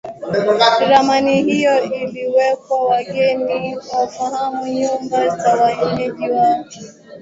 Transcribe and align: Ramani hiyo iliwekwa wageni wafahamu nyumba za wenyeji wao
Ramani 0.89 1.43
hiyo 1.43 1.83
iliwekwa 1.83 2.85
wageni 2.87 3.77
wafahamu 3.93 4.67
nyumba 4.67 5.27
za 5.37 5.53
wenyeji 5.53 6.29
wao 6.29 6.65